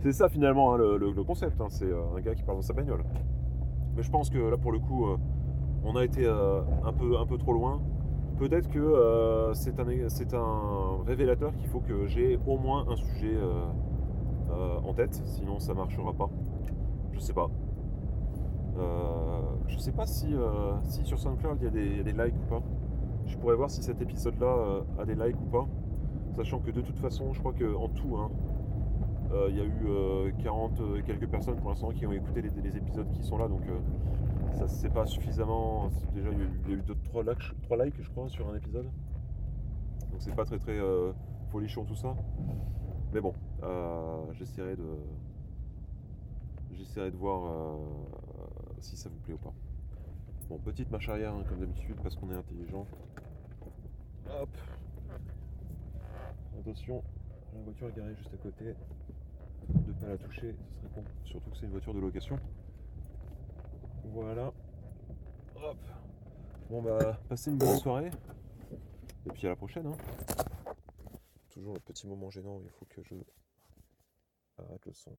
C'est 0.00 0.12
ça 0.12 0.28
finalement 0.28 0.74
hein, 0.74 0.78
le, 0.78 1.24
concept. 1.24 1.60
hein, 1.60 1.66
c'est 1.68 1.84
euh, 1.86 2.16
un 2.16 2.20
gars 2.20 2.34
qui 2.34 2.42
parle 2.42 2.58
dans 2.58 2.62
sa 2.62 2.72
bagnole. 2.74 3.04
Mais 3.96 4.02
je 4.02 4.10
pense 4.10 4.30
que 4.30 4.38
là, 4.38 4.56
pour 4.56 4.72
le 4.72 4.78
coup, 4.78 5.06
euh, 5.06 5.16
on 5.84 5.96
a 5.96 6.04
été 6.04 6.24
euh, 6.24 6.60
un, 6.84 6.92
peu, 6.92 7.18
un 7.18 7.26
peu 7.26 7.38
trop 7.38 7.52
loin. 7.52 7.80
Peut-être 8.38 8.68
que 8.70 8.78
euh, 8.78 9.52
c'est 9.54 9.78
un, 9.78 9.86
un 10.38 11.04
révélateur 11.06 11.54
qu'il 11.54 11.68
faut 11.68 11.80
que 11.80 12.06
j'ai 12.06 12.38
au 12.46 12.56
moins 12.56 12.86
un 12.88 12.96
sujet 12.96 13.34
euh, 13.36 13.64
euh, 14.50 14.78
en 14.84 14.94
tête, 14.94 15.14
sinon 15.24 15.58
ça 15.58 15.74
marchera 15.74 16.12
pas. 16.12 16.30
Je 17.12 17.20
sais 17.20 17.32
pas. 17.32 17.50
Euh, 18.78 19.40
je 19.68 19.78
sais 19.78 19.92
pas 19.92 20.06
si, 20.06 20.34
euh, 20.34 20.72
si 20.84 21.04
sur 21.04 21.18
SoundCloud 21.18 21.58
il 21.60 21.64
y, 21.64 21.66
a 21.66 21.70
des- 21.70 21.86
il 21.86 21.96
y 21.98 22.00
a 22.00 22.02
des 22.02 22.12
likes 22.12 22.36
ou 22.36 22.48
pas. 22.48 22.62
Je 23.26 23.36
pourrais 23.36 23.54
voir 23.54 23.70
si 23.70 23.82
cet 23.82 24.00
épisode-là 24.00 24.46
euh, 24.46 24.82
a 24.98 25.04
des 25.04 25.14
likes 25.14 25.40
ou 25.40 25.50
pas. 25.50 25.66
Sachant 26.36 26.60
que 26.60 26.70
de 26.70 26.80
toute 26.80 26.98
façon, 26.98 27.32
je 27.32 27.40
crois 27.40 27.52
qu'en 27.52 27.88
tout, 27.88 28.16
hein, 28.16 28.30
il 29.48 29.56
y 29.56 29.60
a 29.60 29.64
eu 29.64 29.86
euh, 29.86 30.30
40 30.42 30.80
et 30.98 31.02
quelques 31.02 31.28
personnes 31.28 31.56
pour 31.56 31.70
l'instant 31.70 31.90
qui 31.90 32.06
ont 32.06 32.12
écouté 32.12 32.42
les, 32.42 32.76
épisodes 32.76 33.10
qui 33.12 33.22
sont 33.22 33.38
là. 33.38 33.48
Donc 33.48 33.62
ça 34.54 34.68
c'est 34.68 34.92
pas 34.92 35.06
suffisamment. 35.06 35.90
Déjà, 36.14 36.30
il 36.30 36.38
y 36.38 36.40
a 36.40 36.44
eu, 36.44 36.60
il 36.66 36.70
y 36.70 36.74
a 36.74 36.76
eu 36.76 36.82
3 37.04 37.24
likes, 37.84 37.94
je 38.00 38.10
crois, 38.10 38.28
sur 38.28 38.48
un 38.50 38.56
épisode. 38.56 38.84
Donc 38.84 40.20
c'est 40.20 40.34
pas 40.34 40.44
très 40.44 40.58
très 40.58 40.78
euh, 40.78 41.12
folichon 41.50 41.84
tout 41.84 41.94
ça. 41.94 42.14
Mais 43.12 43.20
bon, 43.20 43.34
j'essaierai 44.32 44.76
de. 44.76 44.84
J'essaierai 46.74 47.10
de 47.10 47.16
voir 47.16 47.42
si 48.82 48.96
ça 48.96 49.08
vous 49.08 49.18
plaît 49.20 49.34
ou 49.34 49.38
pas. 49.38 49.52
Bon, 50.48 50.58
petite 50.58 50.90
marche 50.90 51.08
arrière 51.08 51.32
hein, 51.34 51.44
comme 51.48 51.60
d'habitude 51.60 51.96
parce 52.02 52.16
qu'on 52.16 52.30
est 52.30 52.34
intelligent. 52.36 52.86
Hop. 54.28 54.48
Attention, 56.58 57.02
la 57.54 57.62
voiture 57.62 57.88
est 57.88 57.96
garée 57.96 58.14
juste 58.16 58.34
à 58.34 58.36
côté. 58.38 58.74
De 59.68 59.92
pas 59.92 60.08
la 60.08 60.18
toucher, 60.18 60.54
ce 60.54 60.74
serait 60.80 60.88
con. 60.94 61.04
Surtout 61.24 61.50
que 61.50 61.56
c'est 61.56 61.66
une 61.66 61.72
voiture 61.72 61.94
de 61.94 62.00
location. 62.00 62.38
Voilà. 64.04 64.52
Hop. 65.56 65.78
Bon 66.68 66.82
bah, 66.82 67.18
passez 67.28 67.50
une 67.50 67.58
bonne 67.58 67.76
soirée. 67.78 68.10
Et 69.26 69.30
puis 69.30 69.46
à 69.46 69.50
la 69.50 69.56
prochaine. 69.56 69.86
hein. 69.86 69.96
Toujours 71.50 71.74
le 71.74 71.80
petit 71.80 72.06
moment 72.06 72.30
gênant, 72.30 72.60
il 72.64 72.70
faut 72.70 72.86
que 72.86 73.02
je 73.02 73.14
arrête 74.58 74.86
le 74.86 74.92
son. 74.92 75.16